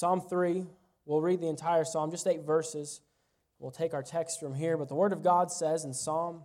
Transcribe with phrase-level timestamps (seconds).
[0.00, 0.64] Psalm 3,
[1.04, 3.02] we'll read the entire psalm, just eight verses.
[3.58, 4.78] We'll take our text from here.
[4.78, 6.44] But the Word of God says in Psalm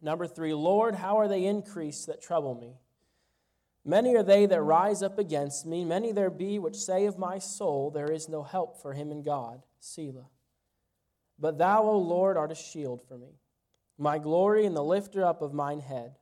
[0.00, 2.74] number 3 Lord, how are they increased that trouble me?
[3.84, 5.84] Many are they that rise up against me.
[5.84, 9.24] Many there be which say of my soul, There is no help for him in
[9.24, 9.64] God.
[9.80, 10.28] Selah.
[11.40, 13.40] But thou, O Lord, art a shield for me,
[13.98, 16.14] my glory and the lifter up of mine head.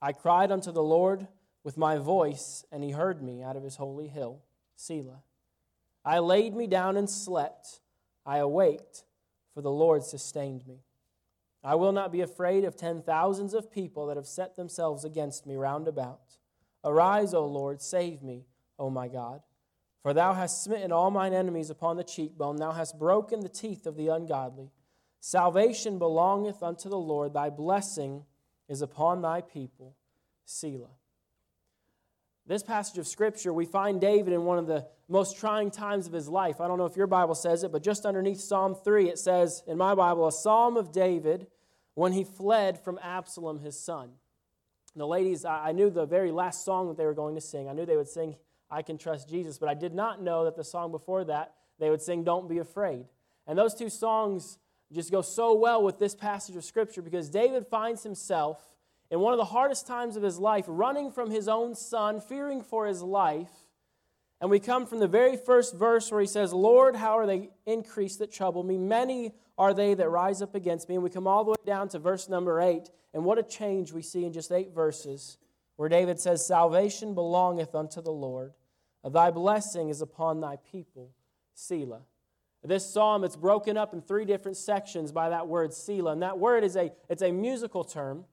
[0.00, 1.28] I cried unto the Lord
[1.62, 4.40] with my voice, and he heard me out of his holy hill.
[4.74, 5.20] Selah.
[6.04, 7.80] I laid me down and slept.
[8.26, 9.04] I awaked,
[9.54, 10.80] for the Lord sustained me.
[11.64, 15.46] I will not be afraid of ten thousands of people that have set themselves against
[15.46, 16.36] me round about.
[16.84, 18.46] Arise, O Lord, save me,
[18.78, 19.42] O my God.
[20.02, 23.86] For thou hast smitten all mine enemies upon the cheekbone, thou hast broken the teeth
[23.86, 24.72] of the ungodly.
[25.20, 28.24] Salvation belongeth unto the Lord, thy blessing
[28.68, 29.94] is upon thy people.
[30.44, 30.90] Selah.
[32.46, 36.12] This passage of Scripture, we find David in one of the most trying times of
[36.12, 36.60] his life.
[36.60, 39.62] I don't know if your Bible says it, but just underneath Psalm 3, it says
[39.66, 41.46] in my Bible, a psalm of David
[41.94, 44.12] when he fled from Absalom, his son
[44.94, 47.68] the ladies, I knew the very last song that they were going to sing.
[47.68, 48.36] I knew they would sing,
[48.70, 51.88] I Can Trust Jesus, but I did not know that the song before that, they
[51.88, 53.06] would sing, Don't Be Afraid.
[53.46, 54.58] And those two songs
[54.92, 58.71] just go so well with this passage of Scripture because David finds himself
[59.12, 62.62] in one of the hardest times of his life, running from his own son, fearing
[62.62, 63.50] for his life.
[64.40, 67.50] And we come from the very first verse where he says, Lord, how are they
[67.66, 68.78] increased that trouble me?
[68.78, 70.94] Many are they that rise up against me.
[70.94, 72.90] And we come all the way down to verse number eight.
[73.12, 75.36] And what a change we see in just eight verses
[75.76, 78.54] where David says, Salvation belongeth unto the Lord.
[79.04, 81.10] Thy blessing is upon thy people.
[81.52, 82.00] Selah.
[82.64, 86.12] This psalm, it's broken up in three different sections by that word Selah.
[86.12, 88.24] And that word is a, it's a musical term,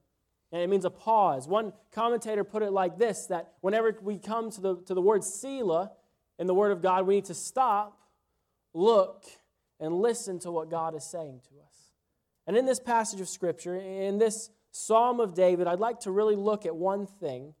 [0.52, 1.46] and it means a pause.
[1.46, 5.24] One commentator put it like this that whenever we come to the, to the word
[5.24, 5.90] Selah
[6.40, 8.00] in the Word of God, we need to stop,
[8.72, 9.24] look,
[9.78, 11.92] and listen to what God is saying to us.
[12.46, 16.36] And in this passage of Scripture, in this Psalm of David, I'd like to really
[16.36, 17.54] look at one thing,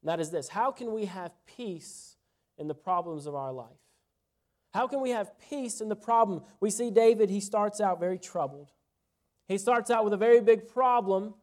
[0.00, 2.16] and that is this How can we have peace
[2.56, 3.66] in the problems of our life?
[4.72, 6.42] How can we have peace in the problem?
[6.60, 8.70] We see David, he starts out very troubled.
[9.48, 11.34] He starts out with a very big problem.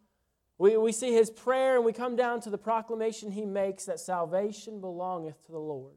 [0.61, 3.99] We, we see his prayer, and we come down to the proclamation he makes that
[3.99, 5.95] salvation belongeth to the Lord.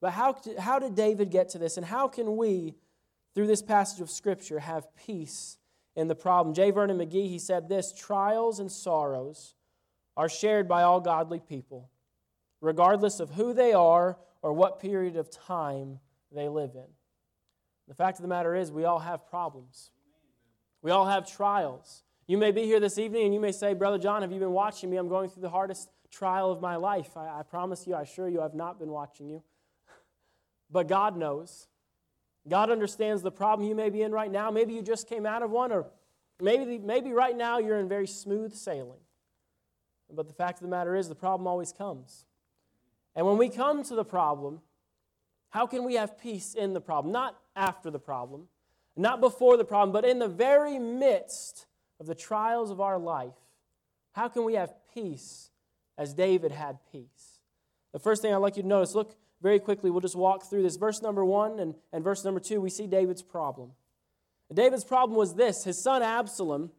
[0.00, 2.74] But how, how did David get to this, and how can we
[3.34, 5.58] through this passage of Scripture, have peace
[5.96, 6.54] in the problem.
[6.54, 6.70] J.
[6.70, 9.54] Vernon McGee, he said this trials and sorrows
[10.16, 11.90] are shared by all godly people,
[12.60, 16.00] regardless of who they are or what period of time
[16.32, 16.88] they live in.
[17.88, 19.90] The fact of the matter is, we all have problems.
[20.82, 22.04] We all have trials.
[22.30, 24.52] You may be here this evening and you may say, Brother John, have you been
[24.52, 24.98] watching me?
[24.98, 27.16] I'm going through the hardest trial of my life.
[27.16, 29.42] I, I promise you, I assure you, I've not been watching you.
[30.70, 31.66] But God knows.
[32.48, 34.48] God understands the problem you may be in right now.
[34.52, 35.86] Maybe you just came out of one, or
[36.40, 39.00] maybe, maybe right now you're in very smooth sailing.
[40.08, 42.26] But the fact of the matter is, the problem always comes.
[43.16, 44.60] And when we come to the problem,
[45.48, 47.10] how can we have peace in the problem?
[47.10, 48.46] Not after the problem,
[48.96, 51.66] not before the problem, but in the very midst
[52.00, 53.34] of the trials of our life.
[54.12, 55.50] How can we have peace
[55.96, 57.38] as David had peace?
[57.92, 60.62] The first thing I'd like you to notice look very quickly, we'll just walk through
[60.62, 60.76] this.
[60.76, 63.72] Verse number one and, and verse number two, we see David's problem.
[64.52, 66.70] David's problem was this his son Absalom,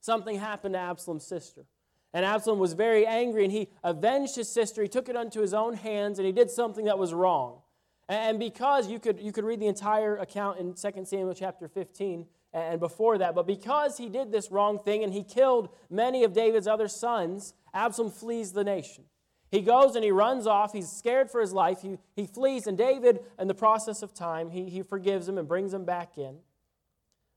[0.00, 1.66] something happened to Absalom's sister.
[2.14, 4.82] And Absalom was very angry and he avenged his sister.
[4.82, 7.60] He took it unto his own hands and he did something that was wrong.
[8.08, 12.26] And because you could, you could read the entire account in 2 Samuel chapter 15
[12.52, 16.32] and before that, but because he did this wrong thing and he killed many of
[16.32, 19.04] David's other sons, Absalom flees the nation.
[19.50, 20.72] He goes and he runs off.
[20.72, 21.80] He's scared for his life.
[21.80, 25.48] He, he flees, and David, in the process of time, he, he forgives him and
[25.48, 26.38] brings him back in.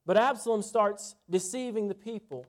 [0.05, 2.45] But Absalom starts deceiving the people,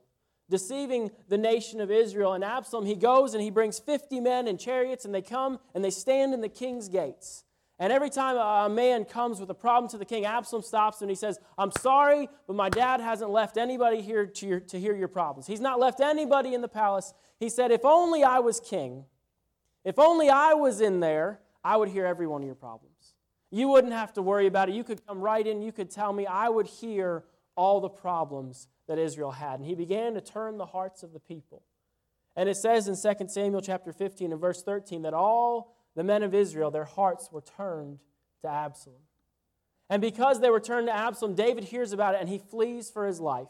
[0.49, 2.33] deceiving the nation of Israel.
[2.33, 5.83] And Absalom, he goes and he brings 50 men in chariots, and they come and
[5.83, 7.45] they stand in the king's gates.
[7.79, 11.09] And every time a man comes with a problem to the king, Absalom stops and
[11.09, 14.95] he says, I'm sorry, but my dad hasn't left anybody here to, your, to hear
[14.95, 15.47] your problems.
[15.47, 17.13] He's not left anybody in the palace.
[17.39, 19.05] He said, If only I was king,
[19.83, 23.15] if only I was in there, I would hear every one of your problems.
[23.49, 24.75] You wouldn't have to worry about it.
[24.75, 27.23] You could come right in, you could tell me, I would hear
[27.55, 29.59] all the problems that Israel had.
[29.59, 31.63] And he began to turn the hearts of the people.
[32.35, 36.23] And it says in 2 Samuel chapter 15 and verse 13 that all the men
[36.23, 37.99] of Israel, their hearts were turned
[38.41, 38.97] to Absalom.
[39.89, 43.05] And because they were turned to Absalom, David hears about it and he flees for
[43.05, 43.49] his life.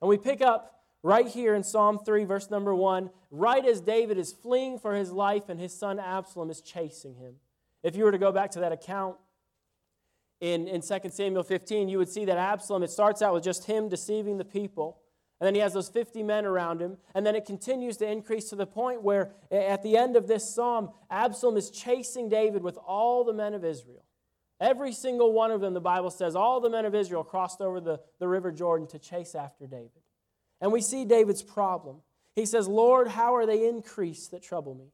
[0.00, 4.18] And we pick up right here in Psalm 3, verse number 1, right as David
[4.18, 7.34] is fleeing for his life and his son Absalom is chasing him.
[7.82, 9.16] If you were to go back to that account
[10.40, 13.66] in, in 2 Samuel 15, you would see that Absalom, it starts out with just
[13.66, 14.99] him deceiving the people.
[15.40, 16.98] And then he has those 50 men around him.
[17.14, 20.54] And then it continues to increase to the point where at the end of this
[20.54, 24.04] psalm, Absalom is chasing David with all the men of Israel.
[24.60, 27.80] Every single one of them, the Bible says, all the men of Israel crossed over
[27.80, 29.90] the, the river Jordan to chase after David.
[30.60, 32.02] And we see David's problem.
[32.34, 34.92] He says, Lord, how are they increased that trouble me?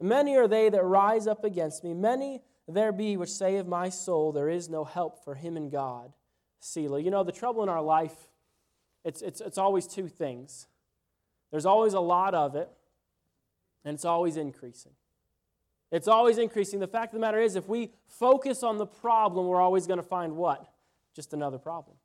[0.00, 1.92] Many are they that rise up against me.
[1.92, 5.68] Many there be which say of my soul, there is no help for him in
[5.68, 6.12] God.
[6.60, 7.00] Selah.
[7.00, 8.14] You know, the trouble in our life,
[9.04, 10.66] it's, it's, it's always two things.
[11.50, 12.68] There's always a lot of it,
[13.84, 14.92] and it's always increasing.
[15.92, 16.80] It's always increasing.
[16.80, 19.98] The fact of the matter is, if we focus on the problem, we're always going
[19.98, 20.66] to find what?
[21.14, 21.96] Just another problem.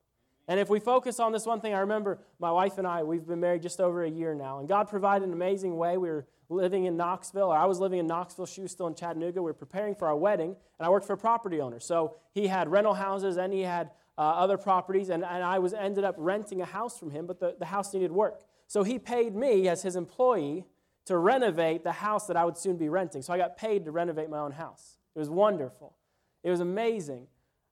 [0.48, 3.26] And if we focus on this one thing, I remember my wife and I, we've
[3.26, 5.98] been married just over a year now, and God provided an amazing way.
[5.98, 8.96] We were living in Knoxville, or I was living in Knoxville, she was still in
[8.96, 9.42] Chattanooga.
[9.42, 11.80] We were preparing for our wedding, and I worked for a property owner.
[11.80, 15.74] So he had rental houses and he had uh, other properties, and, and I was
[15.74, 18.42] ended up renting a house from him, but the, the house needed work.
[18.68, 20.66] So he paid me as his employee
[21.06, 23.22] to renovate the house that I would soon be renting.
[23.22, 24.98] So I got paid to renovate my own house.
[25.16, 25.96] It was wonderful.
[26.44, 27.28] It was amazing.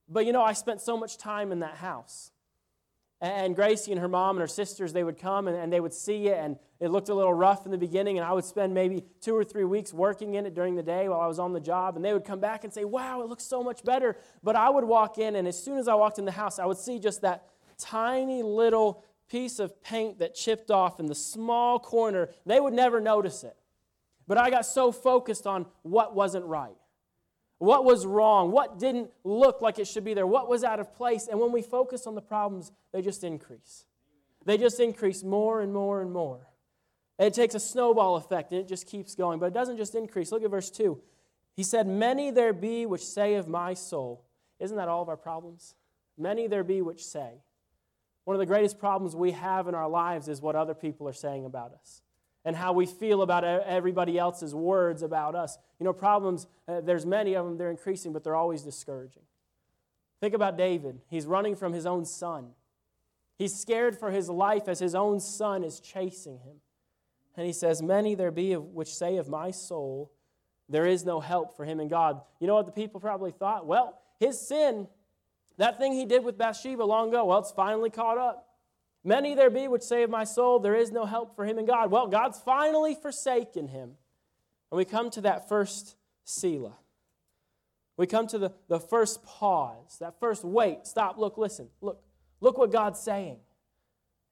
[0.07, 2.31] But you know, I spent so much time in that house.
[3.19, 5.93] And Gracie and her mom and her sisters, they would come and, and, they would
[5.93, 8.19] see it, and it looked a little rough in the beginning.
[8.19, 11.09] And I would spend maybe two or three weeks working in it during the day
[11.09, 11.95] while I was on the job.
[11.95, 14.17] And they would come back and say, Wow, it looks so much better.
[14.43, 16.65] But I would walk in, and as soon as I walked in the house, I
[16.65, 17.45] would see just that
[17.79, 22.29] tiny little piece of paint that chipped off in the small corner.
[22.45, 23.55] They would never notice it.
[24.27, 26.75] But I got so focused on what wasn't right.
[27.59, 28.51] What was wrong?
[28.51, 30.27] What didn't look like it should be there?
[30.27, 31.27] What was out of place?
[31.27, 33.85] And when we focus on the problems, they just increase.
[34.45, 36.47] They just increase more and more and more.
[37.17, 39.39] It takes a snowball effect and it just keeps going.
[39.39, 40.31] But it doesn't just increase.
[40.31, 41.01] Look at verse 2.
[41.55, 44.23] He said, Many there be which say of my soul.
[44.59, 45.73] Isn't that all of our problems?
[46.15, 47.41] Many there be which say.
[48.25, 51.13] One of the greatest problems we have in our lives is what other people are
[51.13, 52.01] saying about us
[52.47, 55.57] and how we feel about everybody else's words about us.
[55.81, 59.23] You know, problems, uh, there's many of them, they're increasing, but they're always discouraging.
[60.21, 61.01] Think about David.
[61.09, 62.51] He's running from his own son.
[63.37, 66.61] He's scared for his life as his own son is chasing him.
[67.35, 70.13] And he says, Many there be which say of my soul,
[70.69, 72.21] there is no help for him in God.
[72.39, 73.65] You know what the people probably thought?
[73.65, 74.87] Well, his sin,
[75.57, 78.46] that thing he did with Bathsheba long ago, well, it's finally caught up.
[79.07, 81.65] Many there be which say of my soul, there is no help for him in
[81.65, 81.89] God.
[81.89, 83.91] Well, God's finally forsaken him.
[84.69, 85.95] And we come to that first
[86.25, 86.75] Selah.
[87.95, 92.03] We come to the, the first pause, that first wait, stop, look, listen, look,
[92.41, 93.37] look what God's saying.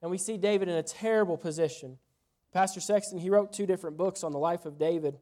[0.01, 1.97] And we see David in a terrible position.
[2.51, 5.17] Pastor Sexton, he wrote two different books on the life of David.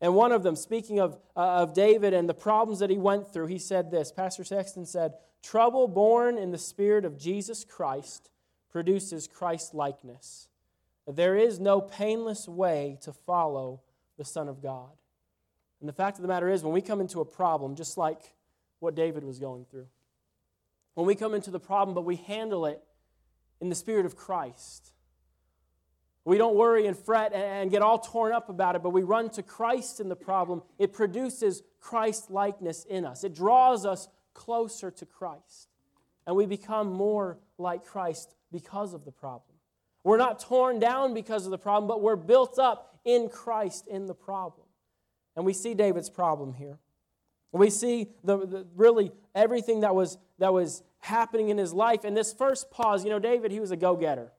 [0.00, 3.30] And one of them, speaking of, uh, of David and the problems that he went
[3.30, 8.30] through, he said this Pastor Sexton said, Trouble born in the spirit of Jesus Christ
[8.76, 10.48] produces Christ likeness.
[11.08, 13.80] There is no painless way to follow
[14.18, 14.90] the Son of God.
[15.80, 18.34] And the fact of the matter is, when we come into a problem, just like
[18.80, 19.86] what David was going through,
[20.92, 22.82] when we come into the problem, but we handle it
[23.62, 24.92] in the Spirit of Christ,
[26.26, 29.30] we don't worry and fret and get all torn up about it, but we run
[29.30, 30.60] to Christ in the problem.
[30.78, 35.70] It produces Christ likeness in us, it draws us closer to Christ.
[36.26, 39.54] And we become more like Christ because of the problem.
[40.02, 44.06] We're not torn down because of the problem, but we're built up in Christ in
[44.06, 44.66] the problem.
[45.36, 46.78] And we see David's problem here.
[47.52, 52.04] We see the, the, really everything that was, that was happening in his life.
[52.04, 54.32] And this first pause, you know, David, he was a go getter.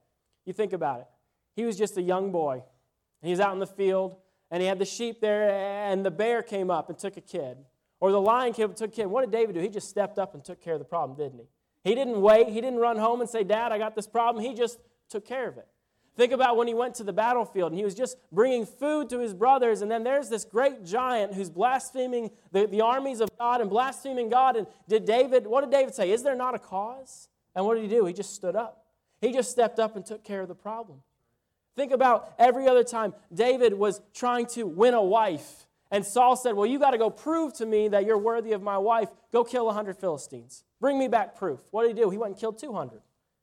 [0.46, 1.08] You think about it.
[1.56, 2.64] He was just a young boy.
[3.22, 4.16] He was out in the field,
[4.50, 7.58] and he had the sheep there, and the bear came up and took a kid.
[8.00, 9.08] Or the lion came up and took a kid.
[9.08, 9.62] What did David do?
[9.62, 11.48] He just stepped up and took care of the problem, didn't he?
[11.88, 12.50] He didn't wait.
[12.50, 14.44] He didn't run home and say, Dad, I got this problem.
[14.44, 14.78] He just
[15.10, 15.68] took care of it.
[16.18, 19.20] Think about when he went to the battlefield and he was just bringing food to
[19.20, 23.62] his brothers, and then there's this great giant who's blaspheming the, the armies of God
[23.62, 24.58] and blaspheming God.
[24.58, 26.12] And did David, what did David say?
[26.12, 27.30] Is there not a cause?
[27.56, 28.06] And what did he do?
[28.06, 28.84] He just stood up.
[29.22, 31.04] He just stepped up and took care of the problem.
[31.76, 36.56] Think about every other time David was trying to win a wife, and Saul said,
[36.56, 39.10] Well, you got to go prove to me that you're worthy of my wife.
[39.32, 40.64] Go kill 100 Philistines.
[40.82, 41.60] Bring me back proof.
[41.72, 42.10] What did he do?
[42.10, 43.02] He went and killed 200,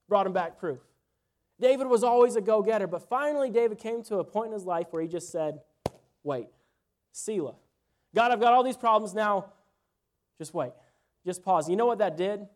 [0.09, 0.81] brought him back proof.
[1.61, 4.65] David was always a go getter, but finally, David came to a point in his
[4.65, 5.61] life where he just said,
[6.23, 6.49] Wait,
[7.13, 7.55] Selah.
[8.15, 9.53] God, I've got all these problems now.
[10.39, 10.73] Just wait.
[11.25, 11.69] Just pause.
[11.69, 12.47] You know what that did?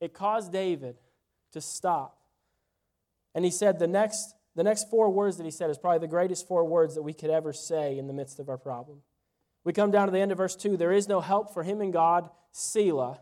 [0.00, 0.96] It caused David
[1.52, 2.18] to stop.
[3.34, 6.08] And he said the next, the next four words that he said is probably the
[6.08, 8.98] greatest four words that we could ever say in the midst of our problem.
[9.64, 11.80] We come down to the end of verse 2 there is no help for him
[11.80, 13.20] in God, Selah.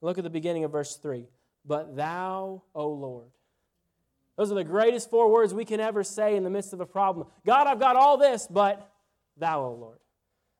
[0.00, 1.26] Look at the beginning of verse 3.
[1.64, 3.28] But thou, O Lord.
[4.36, 6.86] Those are the greatest four words we can ever say in the midst of a
[6.86, 7.26] problem.
[7.44, 8.90] God, I've got all this, but
[9.36, 9.98] thou, O Lord.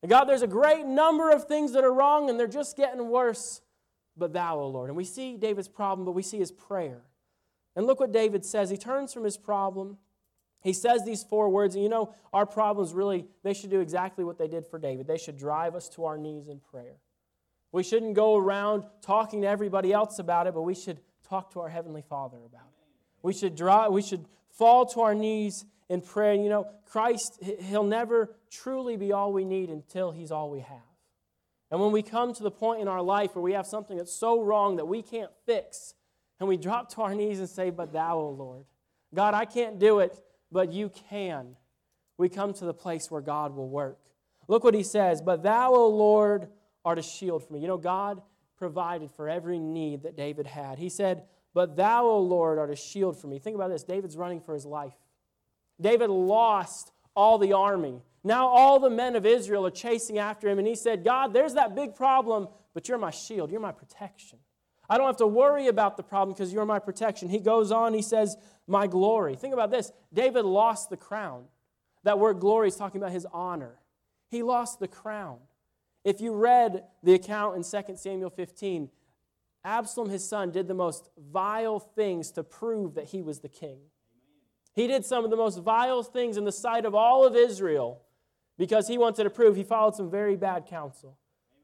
[0.02, 3.08] And God, there's a great number of things that are wrong and they're just getting
[3.08, 3.60] worse,
[4.16, 4.90] but thou, O Lord.
[4.90, 7.02] And we see David's problem, but we see his prayer.
[7.74, 8.68] And look what David says.
[8.68, 9.96] He turns from his problem.
[10.62, 14.24] He says these four words, and you know, our problems really, they should do exactly
[14.24, 15.06] what they did for David.
[15.06, 16.96] They should drive us to our knees in prayer.
[17.72, 21.60] We shouldn't go around talking to everybody else about it, but we should talk to
[21.60, 22.86] our Heavenly Father about it.
[23.22, 26.34] We should, draw, we should fall to our knees in prayer.
[26.34, 30.78] You know, Christ, He'll never truly be all we need until He's all we have.
[31.70, 34.12] And when we come to the point in our life where we have something that's
[34.12, 35.94] so wrong that we can't fix,
[36.38, 38.66] and we drop to our knees and say, But thou, O Lord.
[39.14, 40.18] God, I can't do it,
[40.52, 41.56] but you can.
[42.18, 43.98] We come to the place where God will work.
[44.48, 46.48] Look what he says, But thou, O Lord,
[46.84, 47.60] art a shield for me.
[47.60, 48.22] You know, God
[48.56, 50.78] provided for every need that David had.
[50.78, 53.38] He said, But thou, O Lord, art a shield for me.
[53.38, 54.94] Think about this David's running for his life.
[55.80, 58.02] David lost all the army.
[58.24, 61.54] Now all the men of Israel are chasing after him, and he said, God, there's
[61.54, 64.38] that big problem, but you're my shield, you're my protection.
[64.88, 67.28] I don't have to worry about the problem because you're my protection.
[67.28, 68.36] He goes on, he says,
[68.72, 69.36] My glory.
[69.36, 71.44] Think about this David lost the crown.
[72.04, 73.78] That word glory is talking about his honor.
[74.30, 75.40] He lost the crown.
[76.04, 78.88] If you read the account in 2 Samuel 15,
[79.62, 83.78] Absalom, his son, did the most vile things to prove that he was the king.
[84.74, 88.00] He did some of the most vile things in the sight of all of Israel
[88.56, 91.18] because he wanted to prove he followed some very bad counsel.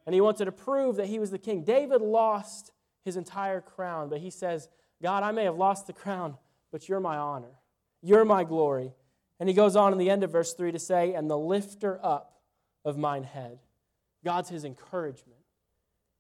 [0.05, 1.65] And he wanted to prove that he was the king.
[1.65, 2.71] David lost
[3.03, 4.69] his entire crown, but he says,
[5.03, 6.37] God, I may have lost the crown,
[6.71, 7.61] but you're my honor.
[8.03, 8.93] You're my glory.
[9.41, 12.01] And he goes on in the end of verse 3 to say, and the lifter
[12.03, 12.41] up
[12.85, 13.59] of mine head.
[14.25, 15.39] God's his encouragement.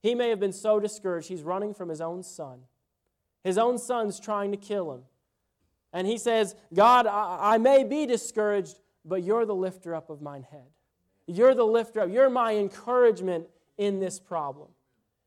[0.02, 2.61] He may have been so discouraged, he's running from his own son.
[3.43, 5.02] His own son's trying to kill him.
[5.93, 10.21] And he says, God, I, I may be discouraged, but you're the lifter up of
[10.21, 10.67] mine head.
[11.26, 12.11] You're the lifter up.
[12.11, 14.69] You're my encouragement in this problem.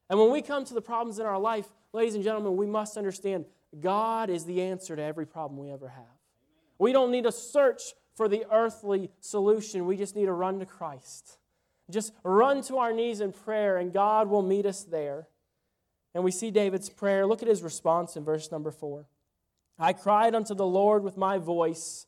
[0.10, 2.98] And when we come to the problems in our life, ladies and gentlemen, we must
[2.98, 3.46] understand
[3.80, 6.04] God is the answer to every problem we ever have.
[6.78, 7.82] We don't need to search
[8.16, 11.38] for the earthly solution, we just need to run to Christ.
[11.90, 15.28] Just run to our knees in prayer, and God will meet us there.
[16.14, 17.26] And we see David's prayer.
[17.26, 19.08] Look at his response in verse number four.
[19.80, 22.06] I cried unto the Lord with my voice,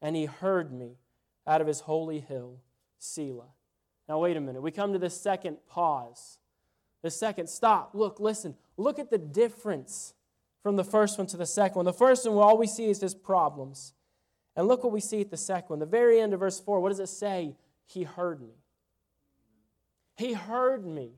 [0.00, 0.98] and he heard me
[1.46, 2.60] out of his holy hill,
[2.98, 3.52] Selah.
[4.08, 4.62] Now, wait a minute.
[4.62, 6.38] We come to this second pause.
[7.02, 7.94] The second stop.
[7.94, 8.56] Look, listen.
[8.76, 10.14] Look at the difference
[10.62, 11.84] from the first one to the second one.
[11.84, 13.94] The first one, all we see is his problems.
[14.56, 15.78] And look what we see at the second one.
[15.78, 17.56] The very end of verse 4, what does it say?
[17.86, 18.54] He heard me.
[20.16, 21.12] He heard me.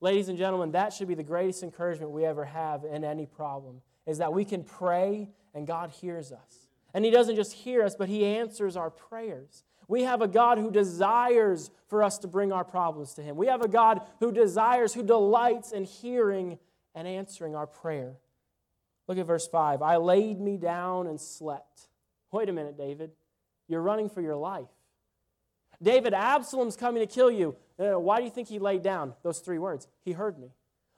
[0.00, 3.80] Ladies and gentlemen, that should be the greatest encouragement we ever have in any problem,
[4.06, 6.68] is that we can pray and God hears us.
[6.94, 9.64] And He doesn't just hear us, but He answers our prayers.
[9.88, 13.36] We have a God who desires for us to bring our problems to Him.
[13.36, 16.58] We have a God who desires, who delights in hearing
[16.94, 18.16] and answering our prayer.
[19.06, 19.82] Look at verse 5.
[19.82, 21.88] I laid me down and slept.
[22.32, 23.10] Wait a minute, David.
[23.68, 24.68] You're running for your life.
[25.82, 27.56] David, Absalom's coming to kill you.
[27.78, 29.88] Uh, why do you think he laid down those three words?
[30.04, 30.52] He heard me.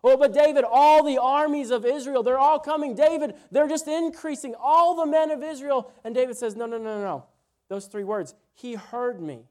[0.04, 2.94] Oh, but David, all the armies of Israel, they're all coming.
[2.94, 5.92] David, they're just increasing, all the men of Israel.
[6.02, 7.24] And David says, No, No, no, no, no.
[7.68, 8.34] Those three words.
[8.54, 9.44] He heard me.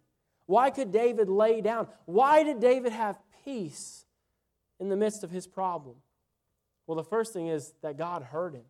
[0.45, 1.87] Why could David lay down?
[2.05, 4.05] Why did David have peace
[4.79, 5.95] in the midst of his problem?
[6.91, 8.65] Well, the first thing is that God heard him.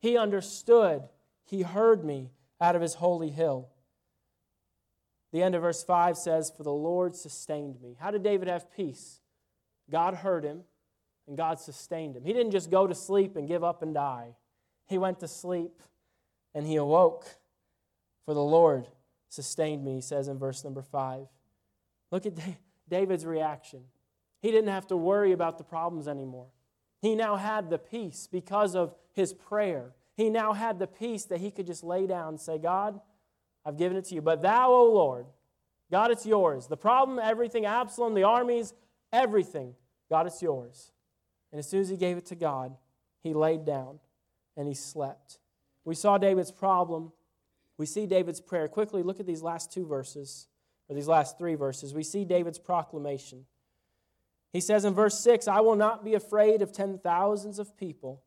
[0.00, 1.04] He understood.
[1.44, 3.68] He heard me out of his holy hill.
[5.30, 7.94] The end of verse 5 says, For the Lord sustained me.
[8.00, 9.20] How did David have peace?
[9.88, 10.64] God heard him
[11.28, 12.24] and God sustained him.
[12.24, 14.34] He didn't just go to sleep and give up and die.
[14.88, 15.80] He went to sleep
[16.56, 17.24] and he awoke.
[18.24, 18.88] For the Lord
[19.28, 21.28] sustained me, he says in verse number 5.
[22.10, 22.32] Look at
[22.88, 23.84] David's reaction.
[24.42, 26.48] He didn't have to worry about the problems anymore.
[27.04, 29.92] He now had the peace because of his prayer.
[30.16, 32.98] He now had the peace that he could just lay down and say, God,
[33.62, 34.22] I've given it to you.
[34.22, 35.26] But thou, O Lord,
[35.90, 36.66] God, it's yours.
[36.66, 38.72] The problem, everything, Absalom, the armies,
[39.12, 39.74] everything,
[40.08, 40.92] God, it's yours.
[41.52, 42.74] And as soon as he gave it to God,
[43.22, 43.98] he laid down
[44.56, 45.40] and he slept.
[45.84, 47.12] We saw David's problem.
[47.76, 48.66] We see David's prayer.
[48.66, 50.46] Quickly look at these last two verses,
[50.88, 51.92] or these last three verses.
[51.92, 53.44] We see David's proclamation.
[54.54, 58.22] He says in verse 6 I will not be afraid of ten thousands of people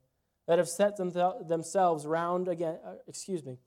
[0.46, 2.78] that have set them th- themselves round again.
[2.86, 3.58] Uh, excuse me.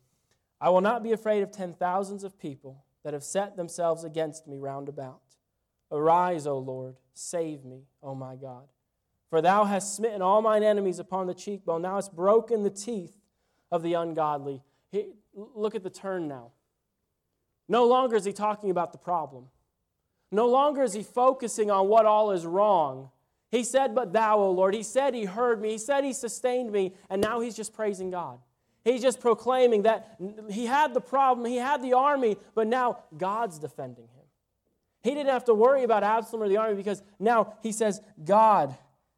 [0.61, 4.47] I will not be afraid of ten thousands of people that have set themselves against
[4.47, 5.23] me round about.
[5.91, 8.69] Arise, O Lord, save me, O my God.
[9.31, 11.81] For thou hast smitten all mine enemies upon the cheekbone.
[11.81, 13.17] Thou hast broken the teeth
[13.73, 14.63] of the ungodly.
[14.93, 16.51] He, look at the turn now.
[17.69, 19.47] No longer is he talking about the problem.
[20.33, 23.11] No longer is he focusing on what all is wrong.
[23.51, 24.75] He said, But thou, O Lord.
[24.75, 25.71] He said he heard me.
[25.71, 26.95] He said he sustained me.
[27.09, 28.39] And now he's just praising God.
[28.85, 30.17] He's just proclaiming that
[30.49, 34.25] he had the problem, he had the army, but now God's defending him.
[35.03, 38.77] He didn't have to worry about Absalom or the army because now he says, God,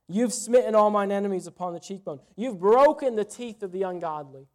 [0.08, 2.20] you've smitten all mine enemies upon the cheekbone.
[2.36, 4.46] You've broken the teeth of the ungodly.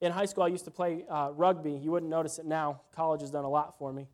[0.00, 1.72] In high school, I used to play uh, rugby.
[1.72, 2.82] You wouldn't notice it now.
[2.94, 4.08] College has done a lot for me.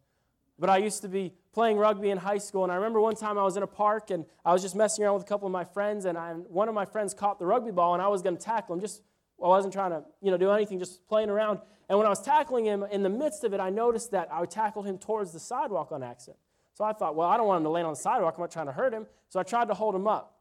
[0.61, 3.39] But I used to be playing rugby in high school, and I remember one time
[3.39, 5.53] I was in a park and I was just messing around with a couple of
[5.53, 8.21] my friends, and I, one of my friends caught the rugby ball, and I was
[8.21, 8.81] going to tackle him.
[8.81, 9.03] Just
[9.43, 11.61] I wasn't trying to you know do anything, just playing around.
[11.89, 14.45] And when I was tackling him, in the midst of it, I noticed that I
[14.45, 16.39] tackled him towards the sidewalk on accident.
[16.75, 18.35] So I thought, well, I don't want him to land on the sidewalk.
[18.37, 19.07] I'm not trying to hurt him.
[19.29, 20.39] So I tried to hold him up.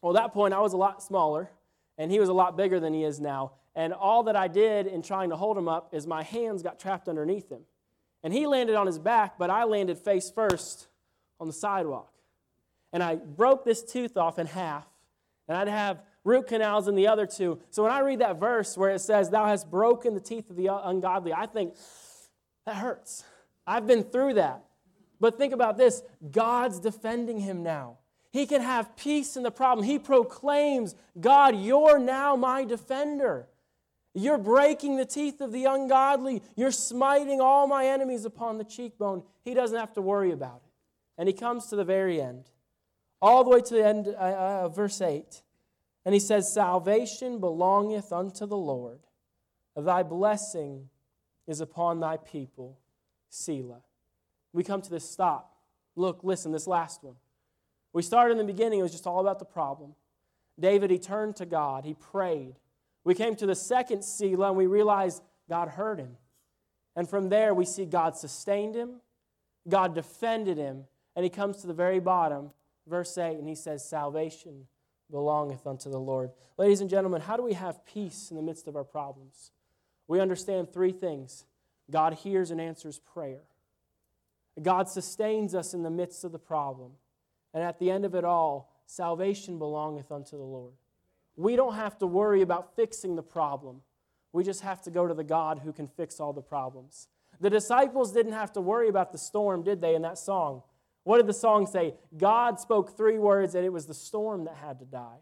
[0.00, 1.50] Well, at that point, I was a lot smaller,
[1.98, 3.52] and he was a lot bigger than he is now.
[3.74, 6.78] And all that I did in trying to hold him up is my hands got
[6.78, 7.62] trapped underneath him.
[8.26, 10.88] And he landed on his back, but I landed face first
[11.38, 12.12] on the sidewalk.
[12.92, 14.84] And I broke this tooth off in half,
[15.46, 17.60] and I'd have root canals in the other two.
[17.70, 20.56] So when I read that verse where it says, Thou hast broken the teeth of
[20.56, 21.76] the ungodly, I think,
[22.64, 23.22] that hurts.
[23.64, 24.64] I've been through that.
[25.20, 26.02] But think about this
[26.32, 27.98] God's defending him now.
[28.32, 29.86] He can have peace in the problem.
[29.86, 33.46] He proclaims, God, you're now my defender.
[34.18, 36.42] You're breaking the teeth of the ungodly.
[36.56, 39.22] You're smiting all my enemies upon the cheekbone.
[39.44, 40.72] He doesn't have to worry about it.
[41.18, 42.46] And he comes to the very end,
[43.20, 45.42] all the way to the end of uh, uh, verse 8.
[46.06, 49.00] And he says, Salvation belongeth unto the Lord.
[49.76, 50.88] Thy blessing
[51.46, 52.78] is upon thy people.
[53.28, 53.82] Selah.
[54.54, 55.54] We come to this stop.
[55.94, 57.16] Look, listen, this last one.
[57.92, 59.94] We started in the beginning, it was just all about the problem.
[60.58, 62.54] David, he turned to God, he prayed.
[63.06, 66.16] We came to the second Selah and we realized God heard him.
[66.96, 68.96] And from there, we see God sustained him,
[69.68, 72.50] God defended him, and he comes to the very bottom,
[72.88, 74.66] verse 8, and he says, Salvation
[75.08, 76.30] belongeth unto the Lord.
[76.58, 79.52] Ladies and gentlemen, how do we have peace in the midst of our problems?
[80.08, 81.44] We understand three things
[81.88, 83.42] God hears and answers prayer,
[84.60, 86.90] God sustains us in the midst of the problem,
[87.54, 90.72] and at the end of it all, salvation belongeth unto the Lord.
[91.36, 93.82] We don't have to worry about fixing the problem.
[94.32, 97.08] We just have to go to the God who can fix all the problems.
[97.40, 100.62] The disciples didn't have to worry about the storm, did they, in that song?
[101.04, 101.94] What did the song say?
[102.16, 105.18] God spoke three words, and it was the storm that had to die.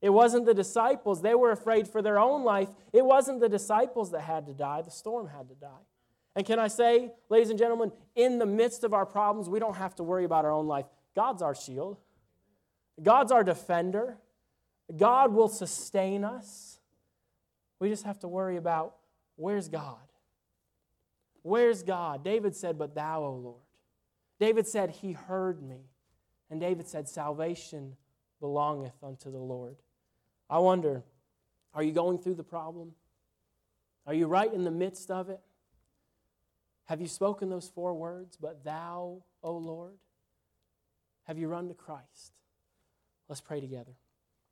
[0.00, 1.22] It wasn't the disciples.
[1.22, 2.68] They were afraid for their own life.
[2.92, 4.82] It wasn't the disciples that had to die.
[4.82, 5.86] The storm had to die.
[6.34, 9.76] And can I say, ladies and gentlemen, in the midst of our problems, we don't
[9.76, 10.86] have to worry about our own life.
[11.14, 11.98] God's our shield,
[13.02, 14.18] God's our defender.
[14.96, 16.78] God will sustain us.
[17.78, 18.96] We just have to worry about
[19.36, 19.98] where's God?
[21.42, 22.22] Where's God?
[22.24, 23.62] David said, But thou, O Lord.
[24.38, 25.88] David said, He heard me.
[26.50, 27.96] And David said, Salvation
[28.40, 29.76] belongeth unto the Lord.
[30.48, 31.02] I wonder,
[31.74, 32.92] are you going through the problem?
[34.06, 35.40] Are you right in the midst of it?
[36.84, 39.94] Have you spoken those four words, but thou, O Lord?
[41.24, 42.32] Have you run to Christ?
[43.28, 43.92] Let's pray together.